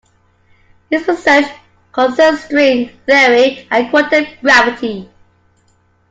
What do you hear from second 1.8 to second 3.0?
concerns string